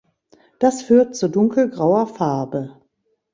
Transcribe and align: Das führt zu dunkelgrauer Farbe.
Das 0.57 0.81
führt 0.81 1.15
zu 1.15 1.27
dunkelgrauer 1.29 2.07
Farbe. 2.07 2.75